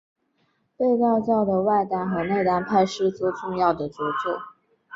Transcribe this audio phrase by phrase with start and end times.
[0.75, 4.41] 被道教的外丹和内丹派都视为重要的着作。